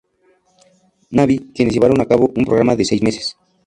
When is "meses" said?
3.03-3.37